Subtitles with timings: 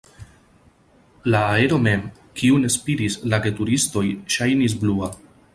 [1.35, 2.01] La aero mem,
[2.41, 4.07] kiun spiris la geturistoj,
[4.39, 5.13] ŝajnis blua.